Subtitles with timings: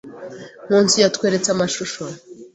[0.65, 2.01] Nkusi yatweretse amashusho.